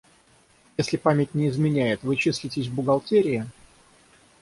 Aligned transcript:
Если 0.79 0.97
память 0.97 1.35
мне 1.35 1.49
изменяет, 1.49 2.01
Вы 2.01 2.15
числитесь 2.15 2.65
в 2.65 2.73
бухгалтерии? 2.73 3.45